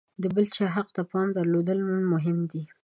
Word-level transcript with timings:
د 0.21 0.23
بل 0.35 0.45
حق 0.75 0.87
ته 0.95 1.01
پام 1.11 1.27
درلودل 1.37 1.79
مهم 2.13 2.37
دي. 2.51 2.63